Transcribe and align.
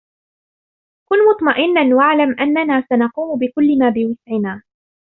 كن 1.09 1.15
مطمئنا 1.31 1.95
و 1.95 2.01
اعلم 2.01 2.35
أننا 2.39 2.83
سنقوم 2.89 3.39
بكل 3.39 3.77
ما 3.79 3.89
بوسعنا. 3.89 4.63